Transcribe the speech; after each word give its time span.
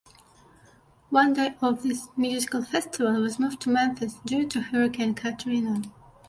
One 1.11 1.33
day 1.33 1.53
of 1.61 1.83
this 1.83 2.07
music 2.17 2.53
festival 2.65 3.21
was 3.21 3.37
moved 3.37 3.61
to 3.61 3.69
Memphis 3.69 4.15
due 4.25 4.47
to 4.47 4.59
Hurricane 4.59 5.13
Katrina. 5.13 5.83